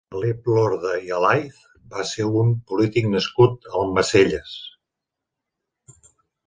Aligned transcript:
Felip 0.13 0.47
Lorda 0.51 0.93
i 1.07 1.11
Alaiz 1.17 1.59
va 1.97 2.07
ser 2.13 2.25
un 2.39 2.49
polític 2.73 3.13
nascut 3.13 3.71
a 3.75 3.77
Almacelles. 3.83 4.59